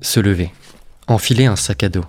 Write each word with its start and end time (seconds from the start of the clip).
Se 0.00 0.20
lever, 0.20 0.52
enfiler 1.08 1.46
un 1.46 1.56
sac 1.56 1.82
à 1.82 1.88
dos, 1.88 2.04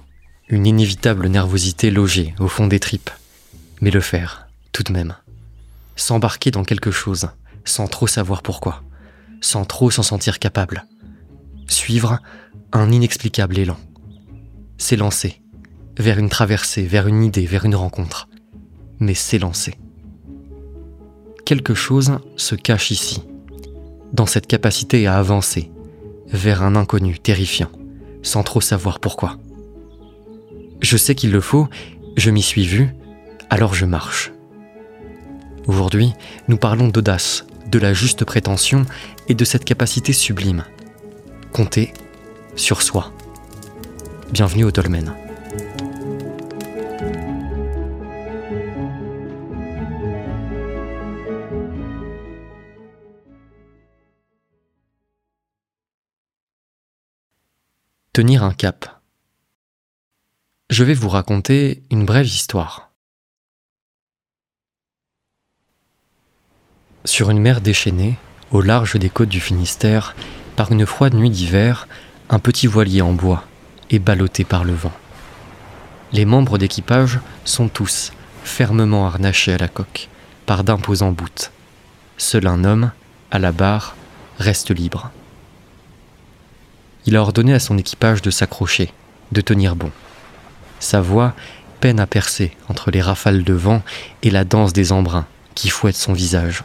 une 0.47 0.67
inévitable 0.67 1.27
nervosité 1.27 1.89
logée 1.89 2.35
au 2.39 2.47
fond 2.47 2.67
des 2.67 2.79
tripes, 2.79 3.09
mais 3.81 3.91
le 3.91 4.01
faire, 4.01 4.47
tout 4.71 4.83
de 4.83 4.91
même. 4.91 5.15
S'embarquer 5.95 6.51
dans 6.51 6.63
quelque 6.63 6.91
chose, 6.91 7.29
sans 7.65 7.87
trop 7.87 8.07
savoir 8.07 8.41
pourquoi, 8.41 8.83
sans 9.41 9.65
trop 9.65 9.89
s'en 9.91 10.03
sentir 10.03 10.39
capable. 10.39 10.85
Suivre 11.67 12.19
un 12.71 12.91
inexplicable 12.91 13.57
élan. 13.57 13.77
S'élancer, 14.77 15.41
vers 15.97 16.19
une 16.19 16.29
traversée, 16.29 16.85
vers 16.85 17.07
une 17.07 17.23
idée, 17.23 17.45
vers 17.45 17.65
une 17.65 17.75
rencontre. 17.75 18.27
Mais 18.99 19.13
s'élancer. 19.13 19.75
Quelque 21.45 21.73
chose 21.73 22.19
se 22.37 22.55
cache 22.55 22.91
ici, 22.91 23.23
dans 24.13 24.25
cette 24.25 24.47
capacité 24.47 25.07
à 25.07 25.17
avancer, 25.17 25.71
vers 26.27 26.63
un 26.63 26.75
inconnu 26.75 27.17
terrifiant, 27.17 27.71
sans 28.21 28.43
trop 28.43 28.61
savoir 28.61 28.99
pourquoi. 28.99 29.37
Je 30.81 30.97
sais 30.97 31.15
qu'il 31.15 31.31
le 31.31 31.41
faut, 31.41 31.67
je 32.17 32.31
m'y 32.31 32.41
suis 32.41 32.65
vu, 32.65 32.95
alors 33.49 33.73
je 33.73 33.85
marche. 33.85 34.31
Aujourd'hui, 35.67 36.13
nous 36.47 36.57
parlons 36.57 36.87
d'audace, 36.87 37.45
de 37.67 37.79
la 37.79 37.93
juste 37.93 38.25
prétention 38.25 38.85
et 39.27 39.35
de 39.35 39.45
cette 39.45 39.65
capacité 39.65 40.13
sublime. 40.13 40.63
Compter 41.53 41.93
sur 42.55 42.81
soi. 42.81 43.11
Bienvenue 44.31 44.63
au 44.63 44.71
Dolmen. 44.71 45.13
Tenir 58.11 58.43
un 58.43 58.53
cap. 58.53 59.01
Je 60.71 60.83
vais 60.83 60.95
vous 60.95 61.09
raconter 61.09 61.83
une 61.91 62.05
brève 62.05 62.25
histoire. 62.25 62.89
Sur 67.05 67.29
une 67.29 67.37
mer 67.39 67.61
déchaînée, 67.61 68.17
au 68.49 68.61
large 68.61 68.95
des 68.95 69.11
côtes 69.11 69.29
du 69.29 69.39
Finistère, 69.39 70.15
par 70.55 70.71
une 70.71 70.87
froide 70.87 71.13
nuit 71.13 71.29
d'hiver, 71.29 71.87
un 72.31 72.39
petit 72.39 72.65
voilier 72.65 73.03
en 73.03 73.13
bois 73.13 73.43
est 73.91 73.99
ballotté 73.99 74.43
par 74.43 74.63
le 74.63 74.73
vent. 74.73 74.93
Les 76.11 76.25
membres 76.25 76.57
d'équipage 76.57 77.19
sont 77.45 77.69
tous 77.69 78.11
fermement 78.43 79.05
harnachés 79.05 79.53
à 79.53 79.59
la 79.59 79.67
coque, 79.67 80.09
par 80.47 80.63
d'imposants 80.63 81.11
bouts. 81.11 81.51
Seul 82.17 82.47
un 82.47 82.63
homme, 82.63 82.91
à 83.29 83.37
la 83.37 83.51
barre, 83.51 83.95
reste 84.39 84.71
libre 84.71 85.11
il 87.05 87.15
a 87.15 87.21
ordonné 87.21 87.53
à 87.53 87.59
son 87.59 87.77
équipage 87.77 88.21
de 88.21 88.31
s'accrocher, 88.31 88.91
de 89.31 89.41
tenir 89.41 89.75
bon. 89.75 89.91
Sa 90.79 91.01
voix 91.01 91.33
peine 91.79 91.99
à 91.99 92.07
percer 92.07 92.51
entre 92.67 92.91
les 92.91 93.01
rafales 93.01 93.43
de 93.43 93.53
vent 93.53 93.81
et 94.23 94.31
la 94.31 94.43
danse 94.43 94.73
des 94.73 94.91
embruns 94.91 95.25
qui 95.55 95.69
fouettent 95.69 95.95
son 95.95 96.13
visage. 96.13 96.63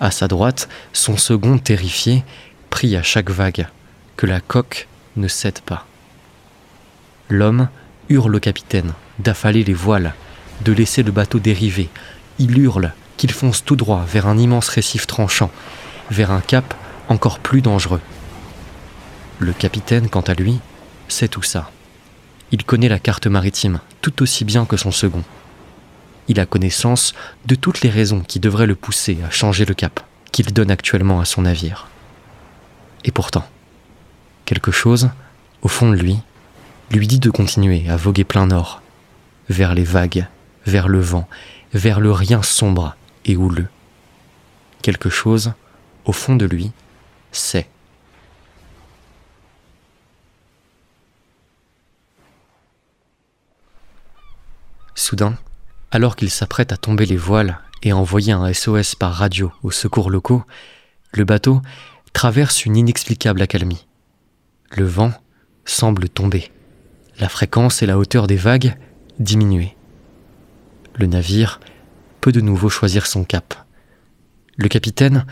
À 0.00 0.10
sa 0.10 0.28
droite, 0.28 0.68
son 0.92 1.16
second 1.16 1.58
terrifié 1.58 2.24
prie 2.70 2.96
à 2.96 3.02
chaque 3.02 3.30
vague 3.30 3.68
que 4.16 4.26
la 4.26 4.40
coque 4.40 4.88
ne 5.16 5.28
cède 5.28 5.60
pas. 5.60 5.86
L'homme 7.28 7.68
hurle 8.08 8.36
au 8.36 8.40
capitaine 8.40 8.92
d'affaler 9.18 9.64
les 9.64 9.74
voiles, 9.74 10.14
de 10.64 10.72
laisser 10.72 11.02
le 11.02 11.12
bateau 11.12 11.38
dériver. 11.38 11.88
Il 12.38 12.58
hurle 12.58 12.92
qu'il 13.16 13.32
fonce 13.32 13.64
tout 13.64 13.76
droit 13.76 14.04
vers 14.06 14.26
un 14.26 14.38
immense 14.38 14.68
récif 14.68 15.06
tranchant, 15.06 15.50
vers 16.10 16.30
un 16.30 16.40
cap 16.40 16.74
encore 17.08 17.38
plus 17.38 17.62
dangereux. 17.62 18.00
Le 19.38 19.52
capitaine, 19.52 20.08
quant 20.08 20.20
à 20.20 20.34
lui, 20.34 20.60
sait 21.08 21.28
tout 21.28 21.42
ça. 21.42 21.70
Il 22.52 22.64
connaît 22.64 22.88
la 22.88 22.98
carte 22.98 23.26
maritime 23.26 23.80
tout 24.02 24.22
aussi 24.22 24.44
bien 24.44 24.66
que 24.66 24.76
son 24.76 24.90
second. 24.90 25.24
Il 26.28 26.38
a 26.38 26.46
connaissance 26.46 27.14
de 27.46 27.54
toutes 27.54 27.80
les 27.82 27.90
raisons 27.90 28.20
qui 28.20 28.40
devraient 28.40 28.66
le 28.66 28.74
pousser 28.74 29.18
à 29.26 29.30
changer 29.30 29.64
le 29.64 29.74
cap 29.74 30.00
qu'il 30.32 30.52
donne 30.52 30.70
actuellement 30.70 31.20
à 31.20 31.24
son 31.24 31.42
navire. 31.42 31.88
Et 33.04 33.10
pourtant, 33.10 33.46
quelque 34.44 34.70
chose, 34.70 35.10
au 35.62 35.68
fond 35.68 35.90
de 35.90 35.96
lui, 35.96 36.18
lui 36.90 37.06
dit 37.06 37.18
de 37.18 37.30
continuer 37.30 37.88
à 37.88 37.96
voguer 37.96 38.24
plein 38.24 38.46
nord, 38.46 38.82
vers 39.48 39.74
les 39.74 39.84
vagues, 39.84 40.26
vers 40.66 40.88
le 40.88 41.00
vent, 41.00 41.28
vers 41.74 42.00
le 42.00 42.12
rien 42.12 42.42
sombre 42.42 42.96
et 43.24 43.36
houleux. 43.36 43.68
Quelque 44.82 45.10
chose, 45.10 45.52
au 46.04 46.12
fond 46.12 46.36
de 46.36 46.46
lui, 46.46 46.72
sait 47.30 47.68
Soudain, 55.02 55.34
alors 55.90 56.14
qu'il 56.14 56.30
s'apprête 56.30 56.70
à 56.70 56.76
tomber 56.76 57.06
les 57.06 57.16
voiles 57.16 57.58
et 57.82 57.92
envoyer 57.92 58.32
un 58.32 58.52
SOS 58.52 58.94
par 58.94 59.12
radio 59.12 59.52
aux 59.64 59.72
secours 59.72 60.10
locaux, 60.10 60.44
le 61.10 61.24
bateau 61.24 61.60
traverse 62.12 62.64
une 62.64 62.76
inexplicable 62.76 63.42
accalmie. 63.42 63.88
Le 64.70 64.84
vent 64.84 65.12
semble 65.64 66.08
tomber, 66.08 66.52
la 67.18 67.28
fréquence 67.28 67.82
et 67.82 67.86
la 67.86 67.98
hauteur 67.98 68.28
des 68.28 68.36
vagues 68.36 68.76
diminuer. 69.18 69.76
Le 70.94 71.06
navire 71.06 71.58
peut 72.20 72.32
de 72.32 72.40
nouveau 72.40 72.68
choisir 72.68 73.06
son 73.06 73.24
cap. 73.24 73.54
Le 74.56 74.68
capitaine 74.68 75.26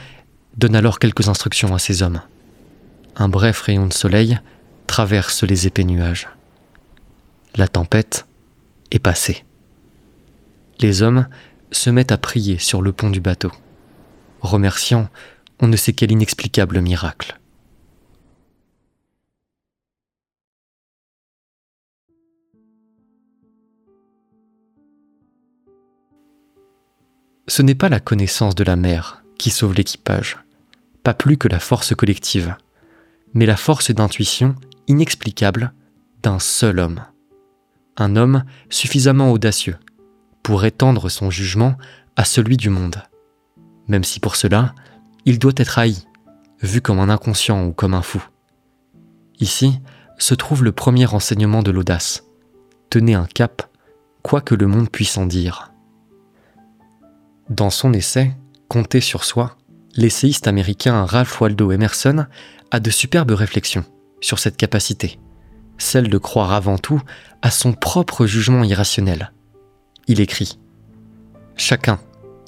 donne 0.57 0.75
alors 0.75 0.99
quelques 0.99 1.29
instructions 1.29 1.73
à 1.77 1.79
ses 1.79 2.03
hommes. 2.03 2.23
Un 3.15 3.29
bref 3.29 3.61
rayon 3.61 3.87
de 3.87 3.93
soleil 3.93 4.41
traverse 4.89 5.45
les 5.45 5.69
épais 5.69 5.85
nuages. 5.85 6.29
La 7.55 7.69
tempête 7.69 8.27
est 8.91 8.99
passée 8.99 9.45
les 10.81 11.03
hommes 11.03 11.29
se 11.71 11.91
mettent 11.91 12.13
à 12.13 12.19
prier 12.19 12.59
sur 12.59 12.83
le 12.83 12.93
pont 12.93 13.11
du 13.11 13.21
bateau, 13.21 13.53
remerciant 14.41 15.09
on 15.61 15.69
ne 15.69 15.77
sait 15.77 15.93
quel 15.93 16.11
inexplicable 16.11 16.81
miracle. 16.81 17.39
Ce 27.47 27.63
n'est 27.63 27.75
pas 27.75 27.89
la 27.89 28.01
connaissance 28.01 28.55
de 28.55 28.65
la 28.65 28.77
mer 28.77 29.25
qui 29.37 29.51
sauve 29.51 29.75
l'équipage, 29.75 30.39
pas 31.03 31.15
plus 31.15 31.37
que 31.37 31.49
la 31.49 31.59
force 31.59 31.95
collective, 31.95 32.57
mais 33.35 33.45
la 33.45 33.57
force 33.57 33.91
d'intuition 33.91 34.55
inexplicable 34.87 35.73
d'un 36.23 36.39
seul 36.39 36.79
homme. 36.79 37.05
Un 37.97 38.17
homme 38.17 38.45
suffisamment 38.71 39.33
audacieux 39.33 39.77
pour 40.43 40.65
étendre 40.65 41.09
son 41.09 41.31
jugement 41.31 41.77
à 42.17 42.25
celui 42.25 42.57
du 42.57 42.71
monde, 42.71 43.03
même 43.89 44.05
si 44.05 44.21
pour 44.21 44.37
cela, 44.37 44.75
il 45.25 45.39
doit 45.39 45.53
être 45.57 45.79
haï, 45.79 45.97
vu 46.61 46.81
comme 46.81 46.99
un 46.99 47.09
inconscient 47.09 47.65
ou 47.65 47.73
comme 47.73 47.95
un 47.95 48.03
fou. 48.03 48.23
Ici 49.39 49.81
se 50.19 50.35
trouve 50.35 50.65
le 50.65 50.73
premier 50.73 51.07
enseignement 51.07 51.63
de 51.63 51.71
l'audace. 51.71 52.25
Tenez 52.91 53.15
un 53.15 53.27
cap, 53.27 53.63
quoi 54.23 54.41
que 54.41 54.55
le 54.55 54.67
monde 54.67 54.91
puisse 54.91 55.17
en 55.17 55.27
dire. 55.27 55.73
Dans 57.49 57.71
son 57.71 57.93
essai, 57.93 58.37
Compter 58.71 59.01
sur 59.01 59.25
soi, 59.25 59.57
l'essayiste 59.97 60.47
américain 60.47 61.05
Ralph 61.05 61.41
Waldo 61.41 61.73
Emerson 61.73 62.27
a 62.71 62.79
de 62.79 62.89
superbes 62.89 63.33
réflexions 63.33 63.85
sur 64.21 64.39
cette 64.39 64.57
capacité, 64.57 65.19
celle 65.77 66.09
de 66.09 66.19
croire 66.19 66.53
avant 66.53 66.79
tout 66.79 67.03
à 67.43 67.51
son 67.51 67.73
propre 67.73 68.27
jugement 68.27 68.63
irrationnel, 68.63 69.33
il 70.11 70.21
écrit 70.21 70.59
Chacun 71.57 72.01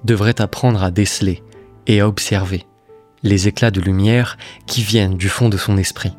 devrait 0.04 0.40
apprendre 0.40 0.82
à 0.82 0.90
déceler 0.90 1.44
et 1.86 2.00
à 2.00 2.08
observer 2.08 2.66
les 3.22 3.46
éclats 3.46 3.70
de 3.70 3.80
lumière 3.80 4.36
qui 4.66 4.82
viennent 4.82 5.16
du 5.16 5.28
fond 5.28 5.48
de 5.48 5.56
son 5.56 5.76
esprit, 5.76 6.12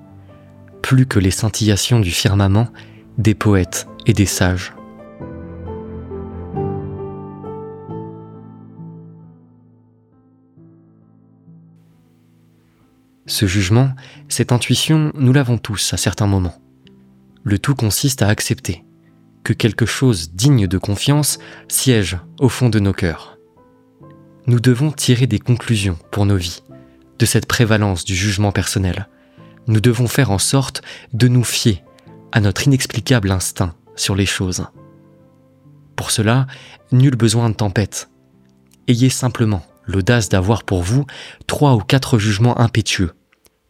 plus 0.81 1.06
que 1.06 1.19
les 1.19 1.31
scintillations 1.31 2.00
du 2.00 2.12
firmament 2.12 2.69
des 3.18 3.35
poètes 3.35 3.88
et 4.06 4.13
des 4.13 4.25
sages. 4.25 4.73
Ce 13.25 13.47
jugement, 13.47 13.89
cette 14.29 14.53
intuition, 14.53 15.12
nous 15.15 15.33
l'avons 15.33 15.57
tous 15.57 15.94
à 15.94 15.97
certains 15.97 16.27
moments. 16.27 16.56
Le 17.44 17.59
tout 17.59 17.75
consiste 17.75 18.21
à 18.21 18.29
accepter, 18.29 18.85
que 19.44 19.54
quelque 19.54 19.86
chose 19.86 20.31
digne 20.34 20.68
de 20.68 20.78
confiance 20.78 21.40
siège 21.68 22.18
au 22.40 22.50
fond 22.50 22.69
de 22.69 22.80
nos 22.80 22.94
cœurs. 22.94 23.38
Nous 24.48 24.60
devons 24.60 24.92
tirer 24.92 25.28
des 25.28 25.40
conclusions 25.40 25.98
pour 26.12 26.25
nos 26.25 26.38
vies 26.38 26.63
de 27.19 27.25
cette 27.25 27.45
prévalence 27.45 28.04
du 28.04 28.16
jugement 28.16 28.51
personnel. 28.51 29.07
Nous 29.68 29.80
devons 29.80 30.07
faire 30.07 30.31
en 30.31 30.40
sorte 30.40 30.81
de 31.13 31.28
nous 31.28 31.44
fier 31.44 31.84
à 32.31 32.42
notre 32.42 32.68
inexplicable 32.68 33.31
instinct 33.31 33.75
sur 33.95 34.16
les 34.16 34.25
choses. 34.25 34.66
Pour 35.95 36.12
cela, 36.12 36.48
nul 36.92 37.16
besoin 37.16 37.50
de 37.50 37.56
tempête. 37.56 38.10
Ayez 38.88 39.10
simplement 39.10 39.66
l'audace 39.86 40.30
d'avoir 40.30 40.63
pour 40.63 40.81
vous 40.81 41.06
trois 41.48 41.75
ou 41.75 41.80
quatre 41.80 42.18
jugements 42.18 42.60
impétueux, 42.60 43.13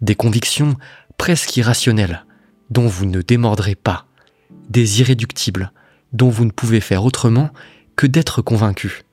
des 0.01 0.15
convictions 0.15 0.75
presque 1.17 1.55
irrationnelles, 1.57 2.25
dont 2.69 2.87
vous 2.87 3.05
ne 3.05 3.21
démordrez 3.21 3.75
pas, 3.75 4.07
des 4.73 5.01
irréductibles 5.01 5.71
dont 6.11 6.29
vous 6.29 6.45
ne 6.45 6.51
pouvez 6.51 6.81
faire 6.81 7.05
autrement 7.05 7.51
que 7.95 8.07
d'être 8.07 8.41
convaincu. 8.41 9.03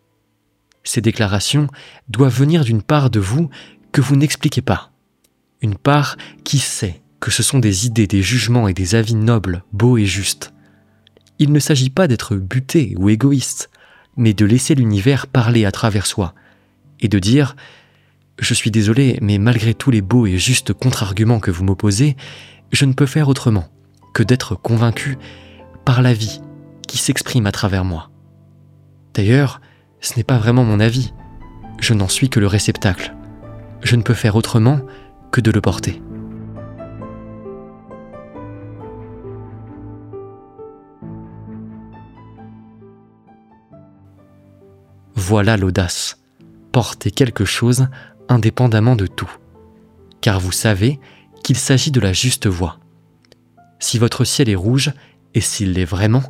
Ces 0.82 1.02
déclarations 1.02 1.68
doivent 2.08 2.36
venir 2.36 2.64
d'une 2.64 2.82
part 2.82 3.10
de 3.10 3.20
vous 3.20 3.50
que 3.92 4.00
vous 4.00 4.16
n'expliquez 4.16 4.62
pas, 4.62 4.90
une 5.60 5.76
part 5.76 6.16
qui 6.44 6.58
sait 6.58 7.02
que 7.20 7.30
ce 7.30 7.42
sont 7.42 7.58
des 7.58 7.86
idées, 7.86 8.06
des 8.06 8.22
jugements 8.22 8.68
et 8.68 8.72
des 8.72 8.94
avis 8.94 9.14
nobles, 9.14 9.62
beaux 9.72 9.98
et 9.98 10.06
justes. 10.06 10.54
Il 11.38 11.52
ne 11.52 11.58
s'agit 11.58 11.90
pas 11.90 12.08
d'être 12.08 12.36
buté 12.36 12.94
ou 12.98 13.10
égoïste, 13.10 13.68
mais 14.16 14.32
de 14.32 14.46
laisser 14.46 14.74
l'univers 14.74 15.26
parler 15.26 15.66
à 15.66 15.72
travers 15.72 16.06
soi, 16.06 16.34
et 17.00 17.08
de 17.08 17.18
dire⁇ 17.18 17.54
Je 18.38 18.54
suis 18.54 18.70
désolé, 18.70 19.18
mais 19.20 19.36
malgré 19.36 19.74
tous 19.74 19.90
les 19.90 20.00
beaux 20.00 20.26
et 20.26 20.38
justes 20.38 20.72
contre-arguments 20.72 21.40
que 21.40 21.50
vous 21.50 21.64
m'opposez, 21.64 22.16
je 22.72 22.86
ne 22.86 22.94
peux 22.94 23.06
faire 23.06 23.28
autrement 23.28 23.68
que 24.14 24.22
d'être 24.22 24.54
convaincu 24.54 25.18
par 25.90 26.02
la 26.02 26.12
vie 26.12 26.40
qui 26.86 26.98
s'exprime 26.98 27.48
à 27.48 27.50
travers 27.50 27.84
moi. 27.84 28.10
D'ailleurs, 29.12 29.60
ce 30.00 30.14
n'est 30.16 30.22
pas 30.22 30.38
vraiment 30.38 30.62
mon 30.62 30.78
avis, 30.78 31.12
je 31.80 31.94
n'en 31.94 32.06
suis 32.06 32.30
que 32.30 32.38
le 32.38 32.46
réceptacle. 32.46 33.16
Je 33.82 33.96
ne 33.96 34.02
peux 34.02 34.14
faire 34.14 34.36
autrement 34.36 34.82
que 35.32 35.40
de 35.40 35.50
le 35.50 35.60
porter. 35.60 36.00
Voilà 45.16 45.56
l'audace. 45.56 46.22
Porter 46.70 47.10
quelque 47.10 47.44
chose 47.44 47.88
indépendamment 48.28 48.94
de 48.94 49.08
tout. 49.08 49.32
Car 50.20 50.38
vous 50.38 50.52
savez 50.52 51.00
qu'il 51.42 51.56
s'agit 51.56 51.90
de 51.90 51.98
la 51.98 52.12
juste 52.12 52.46
voie. 52.46 52.78
Si 53.80 53.98
votre 53.98 54.24
ciel 54.24 54.48
est 54.48 54.54
rouge, 54.54 54.92
et 55.34 55.40
s'il 55.40 55.72
l'est 55.72 55.84
vraiment, 55.84 56.22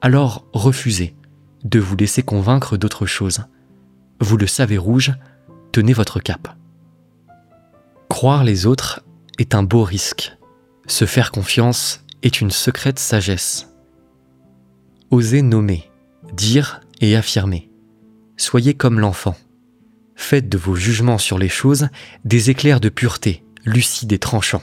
alors 0.00 0.46
refusez 0.52 1.16
de 1.64 1.78
vous 1.78 1.96
laisser 1.96 2.22
convaincre 2.22 2.76
d'autre 2.76 3.06
chose. 3.06 3.44
Vous 4.20 4.36
le 4.36 4.46
savez 4.46 4.78
rouge, 4.78 5.12
tenez 5.72 5.92
votre 5.92 6.20
cap. 6.20 6.56
Croire 8.08 8.44
les 8.44 8.66
autres 8.66 9.04
est 9.38 9.54
un 9.54 9.62
beau 9.62 9.82
risque. 9.82 10.36
Se 10.86 11.04
faire 11.04 11.32
confiance 11.32 12.04
est 12.22 12.40
une 12.40 12.50
secrète 12.50 12.98
sagesse. 12.98 13.68
Osez 15.10 15.42
nommer, 15.42 15.90
dire 16.32 16.80
et 17.00 17.16
affirmer. 17.16 17.70
Soyez 18.36 18.74
comme 18.74 19.00
l'enfant. 19.00 19.36
Faites 20.14 20.48
de 20.48 20.58
vos 20.58 20.74
jugements 20.74 21.18
sur 21.18 21.38
les 21.38 21.48
choses 21.48 21.88
des 22.24 22.50
éclairs 22.50 22.80
de 22.80 22.88
pureté, 22.88 23.44
lucides 23.64 24.12
et 24.12 24.18
tranchants. 24.18 24.62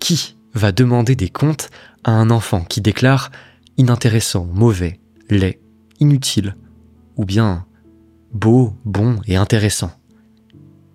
Qui 0.00 0.36
va 0.54 0.72
demander 0.72 1.16
des 1.16 1.28
comptes 1.28 1.70
à 2.04 2.12
un 2.12 2.30
enfant 2.30 2.64
qui 2.64 2.80
déclare 2.80 3.30
inintéressant, 3.78 4.46
mauvais, 4.52 5.00
laid, 5.30 5.60
inutile, 6.00 6.56
ou 7.16 7.24
bien 7.24 7.66
beau, 8.32 8.74
bon 8.84 9.20
et 9.26 9.36
intéressant 9.36 9.92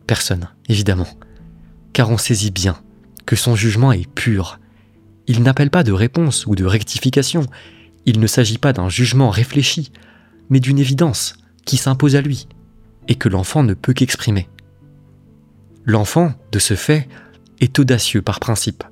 Personne, 0.06 0.48
évidemment, 0.70 1.08
car 1.94 2.10
on 2.10 2.18
saisit 2.18 2.52
bien 2.52 2.78
que 3.26 3.36
son 3.36 3.56
jugement 3.56 3.92
est 3.92 4.10
pur. 4.10 4.60
Il 5.28 5.44
n'appelle 5.44 5.70
pas 5.70 5.84
de 5.84 5.92
réponse 5.92 6.46
ou 6.48 6.56
de 6.56 6.64
rectification, 6.64 7.46
il 8.06 8.20
ne 8.20 8.28
s'agit 8.28 8.58
pas 8.58 8.72
d'un 8.72 8.88
jugement 8.88 9.30
réfléchi, 9.30 9.92
mais 10.50 10.62
d'une 10.62 10.80
évidence 10.80 11.36
qui 11.66 11.76
s'impose 11.76 12.16
à 12.16 12.22
lui 12.22 12.48
et 13.10 13.16
que 13.16 13.28
l'enfant 13.28 13.64
ne 13.64 13.74
peut 13.74 13.94
qu'exprimer. 13.94 14.48
L'enfant, 15.84 16.34
de 16.52 16.60
ce 16.60 16.76
fait, 16.76 17.08
est 17.60 17.78
audacieux 17.80 18.22
par 18.22 18.40
principe. 18.40 18.84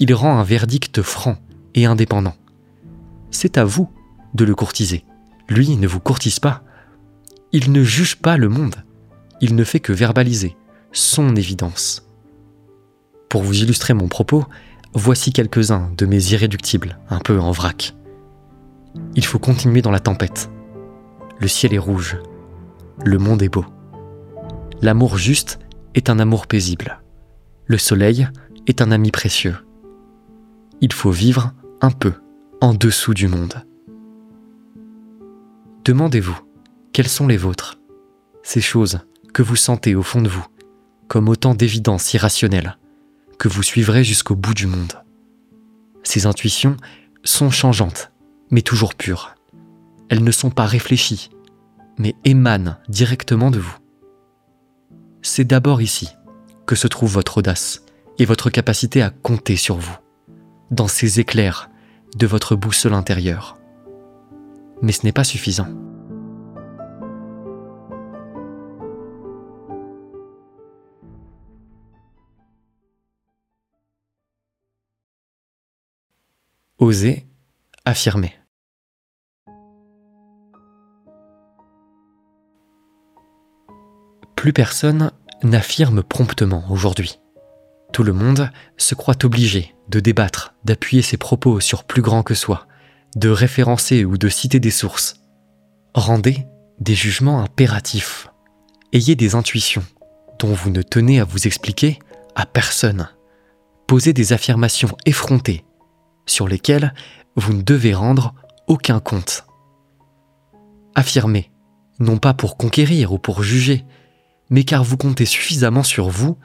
Il 0.00 0.14
rend 0.14 0.38
un 0.38 0.44
verdict 0.44 1.02
franc 1.02 1.36
et 1.74 1.84
indépendant. 1.84 2.34
C'est 3.30 3.58
à 3.58 3.64
vous 3.64 3.90
de 4.34 4.44
le 4.44 4.54
courtiser. 4.54 5.04
Lui 5.48 5.76
ne 5.76 5.86
vous 5.86 6.00
courtise 6.00 6.40
pas. 6.40 6.62
Il 7.52 7.72
ne 7.72 7.82
juge 7.82 8.16
pas 8.16 8.36
le 8.36 8.48
monde. 8.48 8.76
Il 9.40 9.54
ne 9.56 9.64
fait 9.64 9.80
que 9.80 9.92
verbaliser 9.92 10.56
son 10.92 11.36
évidence. 11.36 12.06
Pour 13.28 13.42
vous 13.42 13.62
illustrer 13.62 13.92
mon 13.92 14.08
propos, 14.08 14.44
voici 14.94 15.32
quelques-uns 15.32 15.90
de 15.96 16.06
mes 16.06 16.32
irréductibles, 16.32 16.98
un 17.10 17.18
peu 17.18 17.38
en 17.38 17.52
vrac. 17.52 17.94
Il 19.14 19.24
faut 19.24 19.38
continuer 19.38 19.82
dans 19.82 19.90
la 19.90 20.00
tempête. 20.00 20.50
Le 21.38 21.48
ciel 21.48 21.74
est 21.74 21.78
rouge. 21.78 22.18
Le 23.04 23.18
monde 23.18 23.42
est 23.42 23.48
beau. 23.48 23.66
L'amour 24.80 25.18
juste 25.18 25.58
est 25.94 26.10
un 26.10 26.18
amour 26.18 26.46
paisible. 26.46 27.00
Le 27.66 27.78
soleil 27.78 28.28
est 28.66 28.80
un 28.80 28.90
ami 28.90 29.10
précieux. 29.10 29.56
Il 30.80 30.92
faut 30.92 31.10
vivre 31.10 31.52
un 31.80 31.90
peu 31.90 32.12
en 32.60 32.74
dessous 32.74 33.14
du 33.14 33.28
monde. 33.28 33.64
Demandez-vous, 35.84 36.38
quelles 36.92 37.08
sont 37.08 37.26
les 37.26 37.36
vôtres 37.36 37.80
Ces 38.42 38.60
choses 38.60 39.00
que 39.32 39.42
vous 39.42 39.56
sentez 39.56 39.94
au 39.94 40.02
fond 40.02 40.22
de 40.22 40.28
vous, 40.28 40.46
comme 41.08 41.28
autant 41.28 41.54
d'évidences 41.54 42.12
irrationnelles, 42.14 42.78
que 43.38 43.48
vous 43.48 43.62
suivrez 43.62 44.04
jusqu'au 44.04 44.36
bout 44.36 44.54
du 44.54 44.66
monde. 44.66 45.02
Ces 46.02 46.26
intuitions 46.26 46.76
sont 47.24 47.50
changeantes, 47.50 48.12
mais 48.50 48.62
toujours 48.62 48.94
pures. 48.94 49.34
Elles 50.08 50.24
ne 50.24 50.30
sont 50.30 50.50
pas 50.50 50.66
réfléchies, 50.66 51.30
mais 51.98 52.14
émanent 52.24 52.76
directement 52.88 53.50
de 53.50 53.58
vous. 53.58 53.76
C'est 55.22 55.44
d'abord 55.44 55.82
ici 55.82 56.08
que 56.66 56.74
se 56.74 56.86
trouve 56.86 57.12
votre 57.12 57.38
audace 57.38 57.82
et 58.18 58.24
votre 58.24 58.50
capacité 58.50 59.02
à 59.02 59.10
compter 59.10 59.56
sur 59.56 59.76
vous, 59.76 59.96
dans 60.70 60.88
ces 60.88 61.20
éclairs 61.20 61.70
de 62.16 62.26
votre 62.26 62.56
boussole 62.56 62.94
intérieure. 62.94 63.58
Mais 64.82 64.92
ce 64.92 65.04
n'est 65.04 65.12
pas 65.12 65.24
suffisant. 65.24 65.68
Oser 76.78 77.26
affirmer. 77.84 78.34
Plus 84.36 84.52
personne 84.52 85.10
n'affirme 85.42 86.04
promptement 86.04 86.64
aujourd'hui. 86.70 87.18
Tout 87.92 88.02
le 88.02 88.12
monde 88.12 88.50
se 88.76 88.94
croit 88.94 89.24
obligé 89.24 89.74
de 89.88 90.00
débattre, 90.00 90.54
d'appuyer 90.64 91.02
ses 91.02 91.16
propos 91.16 91.60
sur 91.60 91.84
plus 91.84 92.02
grand 92.02 92.22
que 92.22 92.34
soi, 92.34 92.66
de 93.16 93.28
référencer 93.28 94.04
ou 94.04 94.18
de 94.18 94.28
citer 94.28 94.60
des 94.60 94.70
sources. 94.70 95.16
Rendez 95.94 96.46
des 96.80 96.94
jugements 96.94 97.40
impératifs. 97.40 98.28
Ayez 98.92 99.16
des 99.16 99.34
intuitions 99.34 99.84
dont 100.38 100.52
vous 100.52 100.70
ne 100.70 100.82
tenez 100.82 101.20
à 101.20 101.24
vous 101.24 101.46
expliquer 101.46 101.98
à 102.34 102.46
personne. 102.46 103.08
Posez 103.86 104.12
des 104.12 104.32
affirmations 104.32 104.96
effrontées 105.06 105.64
sur 106.26 106.46
lesquelles 106.46 106.94
vous 107.36 107.54
ne 107.54 107.62
devez 107.62 107.94
rendre 107.94 108.34
aucun 108.66 109.00
compte. 109.00 109.44
Affirmez, 110.94 111.50
non 111.98 112.18
pas 112.18 112.34
pour 112.34 112.56
conquérir 112.56 113.12
ou 113.12 113.18
pour 113.18 113.42
juger, 113.42 113.84
mais 114.50 114.64
car 114.64 114.84
vous 114.84 114.96
comptez 114.96 115.26
suffisamment 115.26 115.82
sur 115.82 116.08
vous 116.08 116.38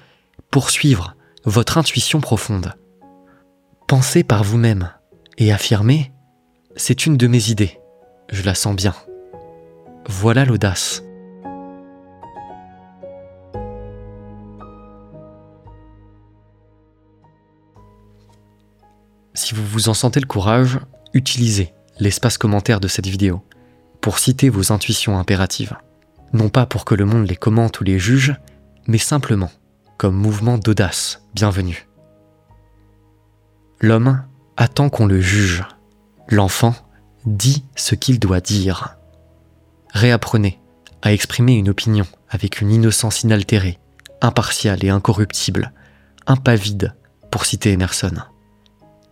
pour 0.50 0.70
suivre 0.70 1.15
votre 1.45 1.77
intuition 1.77 2.21
profonde. 2.21 2.73
Pensez 3.88 4.23
par 4.23 4.43
vous-même 4.43 4.91
et 5.38 5.51
affirmer 5.51 6.12
c'est 6.75 7.05
une 7.05 7.17
de 7.17 7.27
mes 7.27 7.50
idées, 7.50 7.79
je 8.31 8.43
la 8.43 8.55
sens 8.55 8.75
bien. 8.75 8.95
Voilà 10.07 10.45
l'audace. 10.45 11.03
Si 19.35 19.53
vous 19.53 19.65
vous 19.65 19.89
en 19.89 19.93
sentez 19.93 20.19
le 20.19 20.25
courage, 20.25 20.79
utilisez 21.13 21.73
l'espace 22.00 22.38
commentaire 22.38 22.79
de 22.79 22.88
cette 22.88 23.07
vidéo 23.07 23.43
pour 24.01 24.19
citer 24.19 24.50
vos 24.50 24.71
intuitions 24.71 25.19
impératives 25.19 25.75
non 26.33 26.50
pas 26.50 26.65
pour 26.65 26.83
que 26.83 26.95
le 26.95 27.05
monde 27.05 27.27
les 27.27 27.35
commente 27.35 27.79
ou 27.79 27.83
les 27.83 28.00
juge, 28.00 28.35
mais 28.88 28.97
simplement 28.97 29.51
comme 29.97 30.15
mouvement 30.15 30.57
d'audace 30.57 31.23
bienvenue. 31.33 31.88
L'homme 33.79 34.23
attend 34.57 34.89
qu'on 34.89 35.05
le 35.05 35.21
juge. 35.21 35.63
L'enfant 36.27 36.75
dit 37.25 37.65
ce 37.75 37.95
qu'il 37.95 38.19
doit 38.19 38.41
dire. 38.41 38.97
Réapprenez 39.93 40.59
à 41.01 41.13
exprimer 41.13 41.53
une 41.53 41.69
opinion 41.69 42.05
avec 42.29 42.62
une 42.62 42.71
innocence 42.71 43.23
inaltérée, 43.23 43.79
impartiale 44.21 44.83
et 44.83 44.89
incorruptible, 44.89 45.73
impavide, 46.27 46.95
pour 47.29 47.45
citer 47.45 47.71
Emerson. 47.71 48.15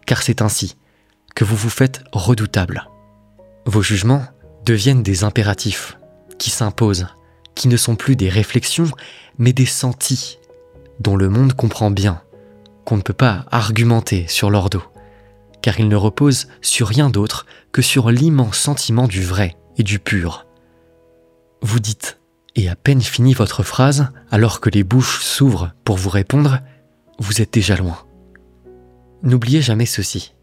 Car 0.05 0.21
c'est 0.21 0.41
ainsi 0.41 0.77
que 1.35 1.43
vous 1.43 1.55
vous 1.55 1.69
faites 1.69 2.03
redoutable. 2.11 2.87
Vos 3.65 3.81
jugements 3.81 4.25
deviennent 4.65 5.03
des 5.03 5.23
impératifs, 5.23 5.97
qui 6.37 6.49
s'imposent, 6.49 7.07
qui 7.55 7.67
ne 7.67 7.77
sont 7.77 7.95
plus 7.95 8.15
des 8.15 8.29
réflexions, 8.29 8.89
mais 9.37 9.53
des 9.53 9.65
sentis, 9.65 10.39
dont 11.01 11.15
le 11.15 11.29
monde 11.29 11.53
comprend 11.53 11.91
bien, 11.91 12.21
qu'on 12.85 12.97
ne 12.97 13.01
peut 13.01 13.13
pas 13.13 13.45
argumenter 13.51 14.27
sur 14.27 14.49
leur 14.49 14.69
dos, 14.69 14.83
car 15.61 15.79
ils 15.79 15.87
ne 15.87 15.95
reposent 15.95 16.47
sur 16.61 16.87
rien 16.87 17.09
d'autre 17.09 17.45
que 17.71 17.81
sur 17.81 18.11
l'immense 18.11 18.57
sentiment 18.57 19.07
du 19.07 19.23
vrai 19.23 19.57
et 19.77 19.83
du 19.83 19.99
pur. 19.99 20.45
Vous 21.63 21.79
dites, 21.79 22.19
et 22.55 22.69
à 22.69 22.75
peine 22.75 23.01
fini 23.01 23.33
votre 23.33 23.63
phrase, 23.63 24.09
alors 24.29 24.61
que 24.61 24.69
les 24.69 24.83
bouches 24.83 25.23
s'ouvrent 25.23 25.73
pour 25.83 25.97
vous 25.97 26.09
répondre, 26.09 26.59
vous 27.19 27.41
êtes 27.41 27.53
déjà 27.53 27.75
loin. 27.75 27.97
N'oubliez 29.23 29.61
jamais 29.61 29.85
ceci. 29.85 30.33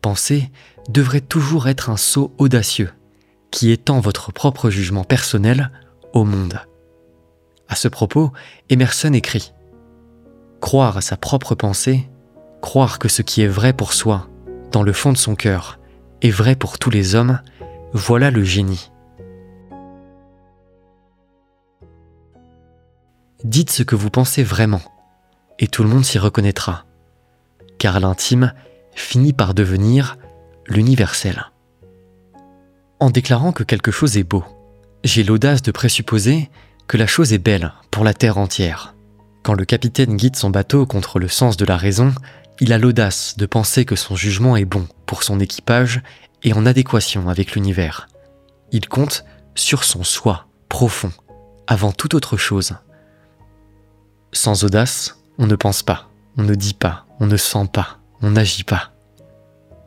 Penser 0.00 0.50
devrait 0.88 1.20
toujours 1.20 1.68
être 1.68 1.90
un 1.90 1.96
saut 1.96 2.34
audacieux 2.38 2.90
qui 3.50 3.70
étend 3.70 4.00
votre 4.00 4.32
propre 4.32 4.70
jugement 4.70 5.04
personnel 5.04 5.70
au 6.12 6.24
monde. 6.24 6.60
À 7.68 7.76
ce 7.76 7.88
propos, 7.88 8.32
Emerson 8.70 9.12
écrit 9.12 9.52
Croire 10.60 10.96
à 10.96 11.00
sa 11.00 11.16
propre 11.16 11.54
pensée, 11.54 12.08
croire 12.60 12.98
que 12.98 13.08
ce 13.08 13.22
qui 13.22 13.42
est 13.42 13.48
vrai 13.48 13.72
pour 13.72 13.92
soi, 13.92 14.28
dans 14.72 14.82
le 14.82 14.92
fond 14.92 15.12
de 15.12 15.16
son 15.16 15.34
cœur, 15.34 15.78
est 16.22 16.30
vrai 16.30 16.56
pour 16.56 16.78
tous 16.78 16.90
les 16.90 17.14
hommes, 17.14 17.40
voilà 17.92 18.30
le 18.30 18.42
génie. 18.42 18.90
Dites 23.44 23.70
ce 23.70 23.84
que 23.84 23.94
vous 23.94 24.10
pensez 24.10 24.42
vraiment, 24.42 24.82
et 25.58 25.68
tout 25.68 25.84
le 25.84 25.88
monde 25.88 26.04
s'y 26.04 26.18
reconnaîtra, 26.18 26.84
car 27.78 28.00
l'intime 28.00 28.52
finit 28.94 29.32
par 29.32 29.54
devenir 29.54 30.18
l'universel. 30.66 31.46
En 33.00 33.10
déclarant 33.10 33.52
que 33.52 33.62
quelque 33.62 33.92
chose 33.92 34.18
est 34.18 34.24
beau, 34.24 34.44
j'ai 35.04 35.22
l'audace 35.22 35.62
de 35.62 35.70
présupposer 35.70 36.50
que 36.88 36.96
la 36.96 37.06
chose 37.06 37.32
est 37.32 37.38
belle 37.38 37.72
pour 37.92 38.02
la 38.02 38.12
terre 38.12 38.38
entière. 38.38 38.96
Quand 39.42 39.54
le 39.54 39.64
capitaine 39.64 40.16
guide 40.16 40.36
son 40.36 40.50
bateau 40.50 40.86
contre 40.86 41.18
le 41.18 41.28
sens 41.28 41.56
de 41.56 41.64
la 41.64 41.76
raison, 41.76 42.14
il 42.60 42.72
a 42.72 42.78
l'audace 42.78 43.36
de 43.36 43.46
penser 43.46 43.84
que 43.84 43.96
son 43.96 44.16
jugement 44.16 44.56
est 44.56 44.64
bon 44.64 44.86
pour 45.06 45.22
son 45.22 45.40
équipage 45.40 46.02
et 46.42 46.52
en 46.52 46.66
adéquation 46.66 47.28
avec 47.28 47.52
l'univers. 47.52 48.08
Il 48.72 48.88
compte 48.88 49.24
sur 49.54 49.84
son 49.84 50.04
soi 50.04 50.46
profond, 50.68 51.12
avant 51.66 51.92
toute 51.92 52.14
autre 52.14 52.36
chose. 52.36 52.74
Sans 54.32 54.64
audace, 54.64 55.20
on 55.38 55.46
ne 55.46 55.56
pense 55.56 55.82
pas, 55.82 56.08
on 56.36 56.42
ne 56.42 56.54
dit 56.54 56.74
pas, 56.74 57.06
on 57.20 57.26
ne 57.26 57.36
sent 57.36 57.68
pas, 57.72 57.98
on 58.20 58.30
n'agit 58.30 58.64
pas. 58.64 58.92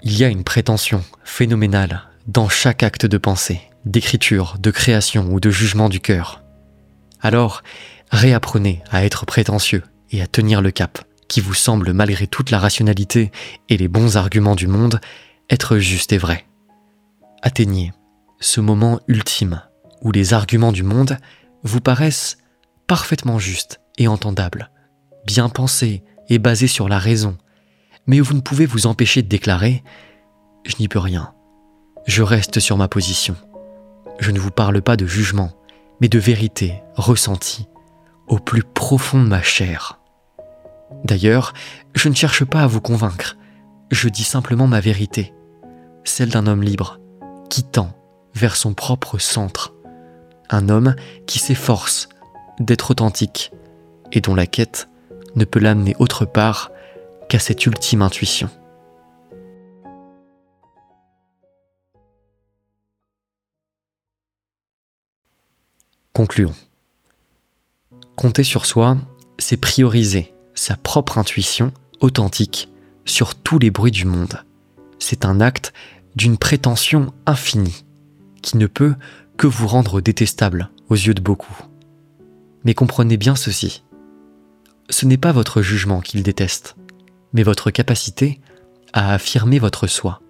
Il 0.04 0.18
y 0.18 0.24
a 0.24 0.30
une 0.30 0.44
prétention 0.44 1.04
phénoménale 1.24 2.02
dans 2.28 2.50
chaque 2.50 2.84
acte 2.84 3.06
de 3.06 3.18
pensée, 3.18 3.62
d'écriture, 3.86 4.56
de 4.60 4.72
création 4.72 5.28
ou 5.32 5.40
de 5.40 5.50
jugement 5.50 5.90
du 5.90 6.00
cœur. 6.00 6.42
Alors, 7.22 7.62
réapprenez 8.12 8.84
à 8.92 9.04
être 9.06 9.26
prétentieux 9.26 9.84
et 10.12 10.22
à 10.22 10.28
tenir 10.28 10.62
le 10.62 10.72
cap, 10.72 11.00
qui 11.28 11.42
vous 11.42 11.54
semble, 11.54 11.94
malgré 11.94 12.28
toute 12.28 12.52
la 12.52 12.60
rationalité 12.60 13.32
et 13.70 13.78
les 13.78 13.88
bons 13.88 14.18
arguments 14.18 14.56
du 14.56 14.68
monde, 14.68 15.00
être 15.50 15.78
juste 15.78 16.12
et 16.12 16.18
vrai. 16.18 16.46
Atteignez 17.42 17.92
ce 18.40 18.62
moment 18.62 19.00
ultime 19.08 19.62
où 20.02 20.12
les 20.12 20.34
arguments 20.34 20.72
du 20.72 20.84
monde 20.84 21.18
vous 21.64 21.80
paraissent 21.80 22.38
parfaitement 22.88 23.40
justes 23.40 23.80
et 23.98 24.08
entendables, 24.08 24.72
bien 25.26 25.48
pensés 25.48 26.04
et 26.28 26.40
basés 26.40 26.68
sur 26.68 26.90
la 26.90 27.00
raison, 27.00 27.38
mais 28.08 28.20
où 28.20 28.24
vous 28.24 28.34
ne 28.34 28.42
pouvez 28.42 28.66
vous 28.66 28.88
empêcher 28.88 29.22
de 29.22 29.28
déclarer⁇ 29.28 29.84
Je 30.70 30.76
n'y 30.80 30.88
peux 30.88 31.00
rien, 31.00 31.34
je 32.08 32.24
reste 32.24 32.60
sur 32.60 32.78
ma 32.78 32.88
position. 32.88 33.36
Je 34.20 34.32
ne 34.32 34.40
vous 34.40 34.52
parle 34.52 34.82
pas 34.82 34.98
de 34.98 35.06
jugement, 35.06 35.52
mais 36.00 36.10
de 36.10 36.20
vérité 36.20 36.82
ressentie 36.96 37.68
au 38.32 38.40
plus 38.40 38.64
profond 38.64 39.22
de 39.22 39.28
ma 39.28 39.42
chair. 39.42 40.00
D'ailleurs, 41.04 41.54
je 41.94 42.08
ne 42.08 42.16
cherche 42.16 42.46
pas 42.46 42.62
à 42.62 42.68
vous 42.68 42.80
convaincre, 42.80 43.36
je 43.92 44.08
dis 44.08 44.24
simplement 44.24 44.68
ma 44.68 44.80
vérité, 44.80 45.34
celle 46.06 46.30
d'un 46.30 46.48
homme 46.48 46.64
libre, 46.64 47.00
qui 47.50 47.62
tend 47.64 47.92
vers 48.34 48.56
son 48.56 48.74
propre 48.74 49.18
centre, 49.18 49.74
un 50.50 50.70
homme 50.70 50.96
qui 51.28 51.40
s'efforce 51.40 52.08
d'être 52.60 52.92
authentique 52.92 53.52
et 54.14 54.22
dont 54.22 54.34
la 54.34 54.48
quête 54.48 54.88
ne 55.36 55.44
peut 55.44 55.60
l'amener 55.60 55.94
autre 56.00 56.24
part 56.24 56.72
qu'à 57.28 57.40
cette 57.40 57.66
ultime 57.66 58.02
intuition. 58.02 58.50
Concluons. 66.14 66.56
Compter 68.22 68.44
sur 68.44 68.68
soi, 68.68 69.00
c'est 69.40 69.58
prioriser 69.58 70.32
sa 70.54 70.76
propre 70.76 71.18
intuition 71.18 71.74
authentique 72.02 72.70
sur 73.04 73.34
tous 73.34 73.58
les 73.58 73.72
bruits 73.72 73.90
du 73.90 74.06
monde. 74.06 74.44
C'est 75.00 75.26
un 75.26 75.42
acte 75.42 75.74
d'une 76.16 76.38
prétention 76.38 77.16
infinie 77.26 77.84
qui 78.44 78.58
ne 78.58 78.68
peut 78.68 78.94
que 79.38 79.48
vous 79.48 79.66
rendre 79.66 80.02
détestable 80.02 80.70
aux 80.90 80.94
yeux 80.94 81.16
de 81.16 81.22
beaucoup. 81.22 81.64
Mais 82.64 82.76
comprenez 82.76 83.18
bien 83.18 83.36
ceci. 83.36 83.84
Ce 84.92 85.08
n'est 85.08 85.18
pas 85.18 85.32
votre 85.32 85.64
jugement 85.64 86.00
qu'il 86.00 86.22
déteste, 86.22 86.76
mais 87.34 87.42
votre 87.42 87.72
capacité 87.72 88.40
à 88.94 89.16
affirmer 89.16 89.58
votre 89.58 89.88
soi. 89.88 90.22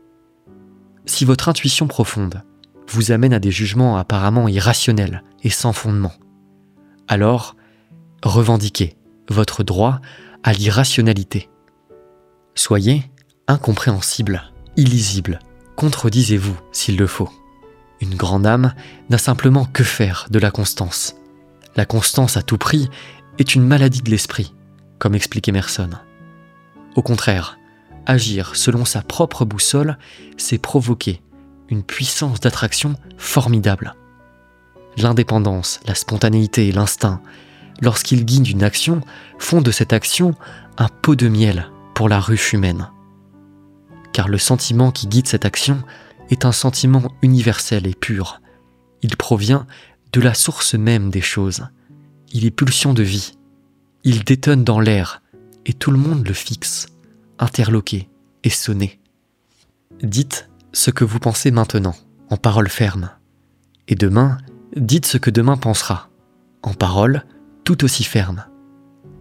Si 1.05 1.25
votre 1.25 1.49
intuition 1.49 1.87
profonde 1.87 2.41
vous 2.87 3.11
amène 3.11 3.33
à 3.33 3.39
des 3.39 3.51
jugements 3.51 3.97
apparemment 3.97 4.47
irrationnels 4.47 5.25
et 5.43 5.49
sans 5.49 5.73
fondement. 5.73 6.13
Alors, 7.09 7.57
revendiquez 8.23 8.95
votre 9.29 9.63
droit 9.63 9.99
à 10.43 10.53
l'irrationalité. 10.53 11.49
Soyez 12.55 13.09
incompréhensible, 13.47 14.43
illisible, 14.77 15.39
contredisez-vous 15.75 16.55
s'il 16.71 16.97
le 16.97 17.07
faut. 17.07 17.29
Une 18.01 18.15
grande 18.15 18.47
âme 18.47 18.73
n'a 19.09 19.17
simplement 19.17 19.65
que 19.65 19.83
faire 19.83 20.27
de 20.31 20.39
la 20.39 20.51
constance. 20.51 21.15
La 21.75 21.85
constance 21.85 22.37
à 22.37 22.41
tout 22.41 22.57
prix 22.57 22.89
est 23.37 23.55
une 23.55 23.65
maladie 23.65 24.01
de 24.01 24.09
l'esprit, 24.09 24.53
comme 24.99 25.15
explique 25.15 25.47
Emerson. 25.47 25.89
Au 26.95 27.01
contraire, 27.01 27.57
agir 28.05 28.55
selon 28.55 28.85
sa 28.85 29.01
propre 29.01 29.45
boussole, 29.45 29.97
c'est 30.37 30.57
provoquer 30.57 31.21
une 31.69 31.83
puissance 31.83 32.39
d'attraction 32.39 32.95
formidable. 33.17 33.95
L'indépendance, 34.97 35.79
la 35.85 35.95
spontanéité 35.95 36.67
et 36.67 36.71
l'instinct, 36.73 37.21
lorsqu'ils 37.81 38.25
guident 38.25 38.47
une 38.47 38.63
action, 38.63 39.01
font 39.39 39.61
de 39.61 39.71
cette 39.71 39.93
action 39.93 40.35
un 40.77 40.87
pot 40.87 41.15
de 41.15 41.27
miel 41.27 41.69
pour 41.93 42.09
la 42.09 42.19
ruche 42.19 42.53
humaine. 42.53 42.89
Car 44.13 44.27
le 44.27 44.37
sentiment 44.37 44.91
qui 44.91 45.07
guide 45.07 45.27
cette 45.27 45.45
action 45.45 45.83
est 46.29 46.45
un 46.45 46.51
sentiment 46.51 47.03
universel 47.21 47.87
et 47.87 47.93
pur. 47.93 48.41
Il 49.01 49.17
provient 49.17 49.67
de 50.13 50.21
la 50.21 50.33
source 50.33 50.75
même 50.75 51.09
des 51.09 51.21
choses. 51.21 51.67
Il 52.31 52.45
est 52.45 52.51
pulsion 52.51 52.93
de 52.93 53.03
vie. 53.03 53.37
Il 54.03 54.23
détonne 54.23 54.63
dans 54.63 54.79
l'air 54.79 55.21
et 55.65 55.73
tout 55.73 55.91
le 55.91 55.97
monde 55.97 56.27
le 56.27 56.33
fixe, 56.33 56.87
interloqué 57.39 58.09
et 58.43 58.49
sonné. 58.49 58.99
Dites 60.01 60.49
ce 60.73 60.89
que 60.89 61.03
vous 61.03 61.19
pensez 61.19 61.51
maintenant, 61.51 61.95
en 62.29 62.37
paroles 62.37 62.69
fermes. 62.69 63.11
Et 63.87 63.95
demain, 63.95 64.37
dites 64.75 65.05
ce 65.05 65.17
que 65.17 65.29
demain 65.29 65.57
pensera, 65.57 66.09
en 66.63 66.73
paroles 66.73 67.25
tout 67.63 67.83
aussi 67.83 68.03
fermes, 68.03 68.45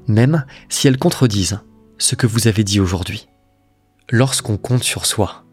même 0.06 0.44
si 0.68 0.88
elles 0.88 0.98
contredisent 0.98 1.60
ce 1.98 2.14
que 2.14 2.26
vous 2.26 2.48
avez 2.48 2.64
dit 2.64 2.80
aujourd'hui. 2.80 3.28
Lorsqu'on 4.10 4.56
compte 4.56 4.82
sur 4.82 5.06
soi, 5.06 5.44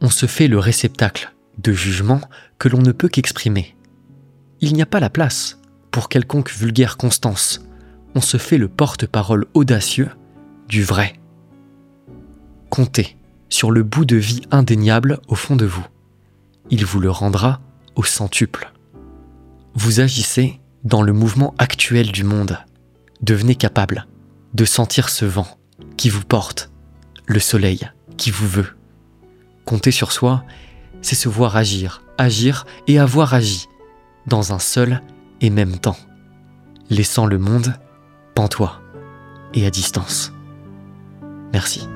on 0.00 0.10
se 0.10 0.26
fait 0.26 0.48
le 0.48 0.58
réceptacle 0.58 1.34
de 1.58 1.72
jugements 1.72 2.20
que 2.58 2.68
l'on 2.68 2.80
ne 2.80 2.92
peut 2.92 3.08
qu'exprimer. 3.08 3.76
Il 4.60 4.74
n'y 4.74 4.82
a 4.82 4.86
pas 4.86 5.00
la 5.00 5.10
place 5.10 5.58
pour 5.90 6.08
quelconque 6.08 6.50
vulgaire 6.50 6.96
constance. 6.96 7.66
On 8.14 8.20
se 8.20 8.36
fait 8.36 8.58
le 8.58 8.68
porte-parole 8.68 9.46
audacieux 9.54 10.10
du 10.68 10.82
vrai. 10.82 11.14
Comptez 12.70 13.16
sur 13.48 13.70
le 13.70 13.82
bout 13.82 14.04
de 14.04 14.16
vie 14.16 14.42
indéniable 14.50 15.20
au 15.28 15.34
fond 15.34 15.56
de 15.56 15.66
vous. 15.66 15.86
Il 16.70 16.84
vous 16.84 17.00
le 17.00 17.10
rendra 17.10 17.60
au 17.94 18.02
centuple. 18.02 18.72
Vous 19.74 20.00
agissez 20.00 20.60
dans 20.86 21.02
le 21.02 21.12
mouvement 21.12 21.52
actuel 21.58 22.12
du 22.12 22.22
monde. 22.22 22.58
Devenez 23.20 23.56
capable 23.56 24.06
de 24.54 24.64
sentir 24.64 25.08
ce 25.08 25.24
vent 25.24 25.48
qui 25.96 26.08
vous 26.08 26.24
porte, 26.24 26.70
le 27.26 27.40
soleil 27.40 27.90
qui 28.16 28.30
vous 28.30 28.46
veut. 28.46 28.76
Compter 29.64 29.90
sur 29.90 30.12
soi, 30.12 30.44
c'est 31.02 31.16
se 31.16 31.28
voir 31.28 31.56
agir, 31.56 32.02
agir 32.18 32.66
et 32.86 33.00
avoir 33.00 33.34
agi 33.34 33.66
dans 34.28 34.52
un 34.52 34.60
seul 34.60 35.02
et 35.40 35.50
même 35.50 35.76
temps, 35.76 35.98
laissant 36.88 37.26
le 37.26 37.38
monde 37.38 37.74
pantois 38.36 38.80
et 39.54 39.66
à 39.66 39.70
distance. 39.70 40.32
Merci. 41.52 41.88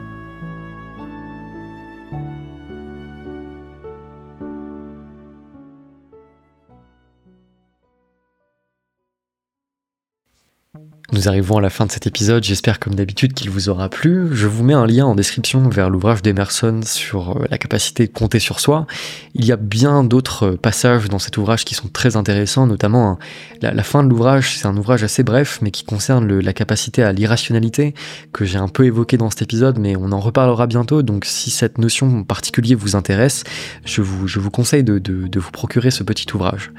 Nous 11.13 11.27
arrivons 11.27 11.59
à 11.59 11.61
la 11.61 11.71
fin 11.71 11.87
de 11.87 11.91
cet 11.91 12.07
épisode, 12.07 12.45
j'espère 12.45 12.79
comme 12.79 12.95
d'habitude 12.95 13.33
qu'il 13.33 13.51
vous 13.51 13.69
aura 13.69 13.89
plu. 13.89 14.29
Je 14.31 14.47
vous 14.47 14.63
mets 14.63 14.75
un 14.75 14.87
lien 14.87 15.07
en 15.07 15.17
description 15.17 15.69
vers 15.69 15.91
l'ouvrage 15.91 16.23
d'Emerson 16.23 16.83
sur 16.85 17.31
euh, 17.31 17.47
la 17.51 17.59
capacité 17.59 18.07
de 18.07 18.13
compter 18.13 18.39
sur 18.39 18.61
soi. 18.61 18.87
Il 19.35 19.45
y 19.45 19.51
a 19.51 19.57
bien 19.57 20.05
d'autres 20.05 20.51
passages 20.51 21.09
dans 21.09 21.19
cet 21.19 21.37
ouvrage 21.37 21.65
qui 21.65 21.75
sont 21.75 21.89
très 21.89 22.15
intéressants, 22.15 22.69
notamment 22.69 23.19
la, 23.61 23.83
fin 23.83 24.05
de 24.05 24.09
l'ouvrage, 24.09 24.57
c'est 24.57 24.67
un 24.67 24.77
ouvrage 24.77 25.03
assez 25.03 25.25
bref, 25.25 25.59
mais 25.63 25.73
qui 25.73 25.83
concerne 25.83 26.39
la 26.39 26.53
capacité 26.53 27.03
à 27.03 27.13
l'irrationalité, 27.13 27.93
que 28.33 28.45
j'ai 28.45 28.59
un 28.59 28.69
peu 28.69 28.85
évoqué 28.85 29.17
dans 29.17 29.31
cet 29.31 29.43
épisode, 29.43 29.81
mais 29.81 29.97
on 29.97 30.13
en 30.13 30.21
reparlera 30.21 30.69
bientôt, 30.69 31.03
donc 31.03 31.25
si 31.25 31.51
cette 31.51 31.79
notion 31.79 32.21
en 32.21 32.23
particulier 32.23 32.77
vous 32.77 32.95
intéresse, 32.95 33.43
je 33.85 34.01
vous, 34.01 34.29
je 34.29 34.39
vous 34.39 34.51
conseille 34.51 34.85
de, 34.85 35.01
de 35.01 35.41
vous 35.41 35.51
procurer 35.51 35.91
ce 35.91 36.05
petit 36.05 36.27
ouvrage. 36.33 36.71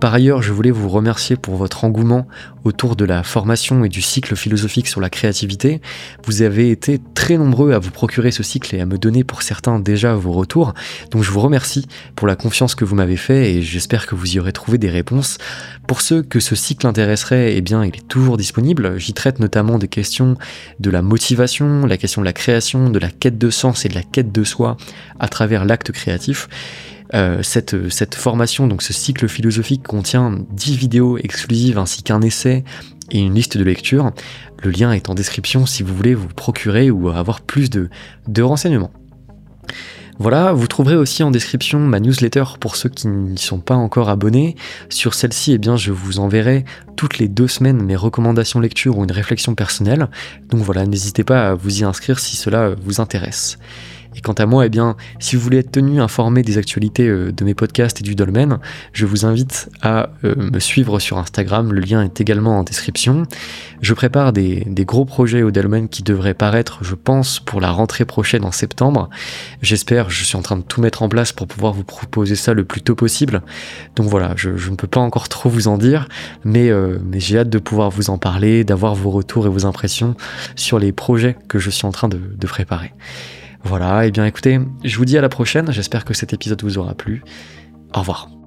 Par 0.00 0.14
ailleurs, 0.14 0.42
je 0.42 0.52
voulais 0.52 0.70
vous 0.70 0.88
remercier 0.88 1.34
pour 1.34 1.56
votre 1.56 1.84
engouement 1.84 2.28
autour 2.62 2.94
de 2.94 3.04
la 3.04 3.24
formation 3.24 3.67
et 3.84 3.88
du 3.88 4.02
cycle 4.02 4.34
philosophique 4.36 4.88
sur 4.88 5.00
la 5.00 5.10
créativité. 5.10 5.80
Vous 6.24 6.42
avez 6.42 6.70
été 6.70 6.98
très 7.14 7.36
nombreux 7.36 7.72
à 7.72 7.78
vous 7.78 7.90
procurer 7.90 8.30
ce 8.30 8.42
cycle 8.42 8.74
et 8.74 8.80
à 8.80 8.86
me 8.86 8.98
donner 8.98 9.24
pour 9.24 9.42
certains 9.42 9.78
déjà 9.78 10.14
vos 10.14 10.32
retours. 10.32 10.74
Donc 11.10 11.22
je 11.22 11.30
vous 11.30 11.40
remercie 11.40 11.86
pour 12.16 12.26
la 12.26 12.36
confiance 12.36 12.74
que 12.74 12.84
vous 12.84 12.94
m'avez 12.94 13.16
fait 13.16 13.52
et 13.52 13.62
j'espère 13.62 14.06
que 14.06 14.14
vous 14.14 14.36
y 14.36 14.38
aurez 14.40 14.52
trouvé 14.52 14.78
des 14.78 14.90
réponses. 14.90 15.38
Pour 15.86 16.00
ceux 16.00 16.22
que 16.22 16.40
ce 16.40 16.54
cycle 16.54 16.86
intéresserait, 16.86 17.54
eh 17.56 17.60
bien 17.60 17.84
il 17.84 17.94
est 17.94 18.08
toujours 18.08 18.36
disponible. 18.36 18.98
J'y 18.98 19.14
traite 19.14 19.38
notamment 19.38 19.78
des 19.78 19.88
questions 19.88 20.36
de 20.80 20.90
la 20.90 21.02
motivation, 21.02 21.86
la 21.86 21.96
question 21.96 22.22
de 22.22 22.26
la 22.26 22.32
création, 22.32 22.90
de 22.90 22.98
la 22.98 23.10
quête 23.10 23.38
de 23.38 23.50
sens 23.50 23.84
et 23.84 23.88
de 23.88 23.94
la 23.94 24.02
quête 24.02 24.32
de 24.32 24.44
soi 24.44 24.76
à 25.20 25.28
travers 25.28 25.64
l'acte 25.64 25.92
créatif. 25.92 26.48
Euh, 27.14 27.42
cette, 27.42 27.88
cette 27.90 28.14
formation, 28.14 28.66
donc 28.66 28.82
ce 28.82 28.92
cycle 28.92 29.28
philosophique 29.28 29.82
contient 29.82 30.38
10 30.52 30.76
vidéos 30.76 31.18
exclusives 31.18 31.78
ainsi 31.78 32.02
qu'un 32.02 32.20
essai 32.20 32.64
et 33.10 33.20
une 33.20 33.34
liste 33.34 33.56
de 33.56 33.64
lecture. 33.64 34.12
Le 34.62 34.70
lien 34.70 34.92
est 34.92 35.08
en 35.08 35.14
description 35.14 35.66
si 35.66 35.82
vous 35.82 35.94
voulez 35.94 36.14
vous 36.14 36.28
procurer 36.28 36.90
ou 36.90 37.08
avoir 37.08 37.40
plus 37.40 37.70
de, 37.70 37.88
de 38.26 38.42
renseignements. 38.42 38.92
Voilà, 40.20 40.52
vous 40.52 40.66
trouverez 40.66 40.96
aussi 40.96 41.22
en 41.22 41.30
description 41.30 41.78
ma 41.78 42.00
newsletter 42.00 42.42
pour 42.58 42.74
ceux 42.74 42.88
qui 42.88 43.06
n'y 43.06 43.38
sont 43.38 43.60
pas 43.60 43.76
encore 43.76 44.08
abonnés. 44.08 44.56
Sur 44.88 45.14
celle-ci, 45.14 45.52
eh 45.52 45.58
bien, 45.58 45.76
je 45.76 45.92
vous 45.92 46.18
enverrai 46.18 46.64
toutes 46.96 47.18
les 47.18 47.28
deux 47.28 47.46
semaines 47.46 47.80
mes 47.80 47.94
recommandations 47.94 48.58
lecture 48.58 48.98
ou 48.98 49.04
une 49.04 49.12
réflexion 49.12 49.54
personnelle. 49.54 50.08
Donc 50.48 50.62
voilà, 50.62 50.86
n'hésitez 50.86 51.22
pas 51.22 51.50
à 51.50 51.54
vous 51.54 51.82
y 51.82 51.84
inscrire 51.84 52.18
si 52.18 52.34
cela 52.34 52.74
vous 52.82 53.00
intéresse. 53.00 53.58
Et 54.18 54.20
quant 54.20 54.32
à 54.32 54.46
moi, 54.46 54.66
eh 54.66 54.68
bien, 54.68 54.96
si 55.20 55.36
vous 55.36 55.42
voulez 55.42 55.58
être 55.58 55.70
tenu 55.70 56.00
informé 56.00 56.42
des 56.42 56.58
actualités 56.58 57.06
euh, 57.06 57.30
de 57.30 57.44
mes 57.44 57.54
podcasts 57.54 58.00
et 58.00 58.02
du 58.02 58.16
dolmen, 58.16 58.58
je 58.92 59.06
vous 59.06 59.24
invite 59.24 59.70
à 59.80 60.10
euh, 60.24 60.34
me 60.36 60.58
suivre 60.58 60.98
sur 60.98 61.18
Instagram. 61.18 61.72
Le 61.72 61.80
lien 61.80 62.02
est 62.02 62.20
également 62.20 62.58
en 62.58 62.64
description. 62.64 63.22
Je 63.80 63.94
prépare 63.94 64.32
des, 64.32 64.66
gros 64.78 65.04
projets 65.04 65.44
au 65.44 65.52
dolmen 65.52 65.88
qui 65.88 66.02
devraient 66.02 66.34
paraître, 66.34 66.82
je 66.82 66.96
pense, 66.96 67.38
pour 67.38 67.60
la 67.60 67.70
rentrée 67.70 68.04
prochaine 68.04 68.44
en 68.44 68.50
septembre. 68.50 69.08
J'espère, 69.62 70.10
je 70.10 70.24
suis 70.24 70.36
en 70.36 70.42
train 70.42 70.56
de 70.56 70.62
tout 70.62 70.80
mettre 70.80 71.04
en 71.04 71.08
place 71.08 71.30
pour 71.30 71.46
pouvoir 71.46 71.72
vous 71.72 71.84
proposer 71.84 72.34
ça 72.34 72.54
le 72.54 72.64
plus 72.64 72.82
tôt 72.82 72.96
possible. 72.96 73.42
Donc 73.94 74.08
voilà, 74.08 74.32
je, 74.34 74.50
ne 74.50 74.74
peux 74.74 74.88
pas 74.88 75.00
encore 75.00 75.28
trop 75.28 75.48
vous 75.48 75.68
en 75.68 75.78
dire, 75.78 76.08
mais, 76.42 76.70
euh, 76.70 76.98
mais 77.04 77.20
j'ai 77.20 77.38
hâte 77.38 77.50
de 77.50 77.58
pouvoir 77.60 77.90
vous 77.90 78.10
en 78.10 78.18
parler, 78.18 78.64
d'avoir 78.64 78.96
vos 78.96 79.10
retours 79.10 79.46
et 79.46 79.50
vos 79.50 79.64
impressions 79.64 80.16
sur 80.56 80.80
les 80.80 80.90
projets 80.90 81.36
que 81.46 81.60
je 81.60 81.70
suis 81.70 81.86
en 81.86 81.92
train 81.92 82.08
de 82.08 82.46
préparer. 82.48 82.92
Voilà, 83.64 84.06
et 84.06 84.10
bien 84.10 84.24
écoutez, 84.24 84.60
je 84.84 84.96
vous 84.96 85.04
dis 85.04 85.18
à 85.18 85.20
la 85.20 85.28
prochaine, 85.28 85.70
j'espère 85.72 86.04
que 86.04 86.14
cet 86.14 86.32
épisode 86.32 86.62
vous 86.62 86.78
aura 86.78 86.94
plu. 86.94 87.22
Au 87.94 88.00
revoir. 88.00 88.37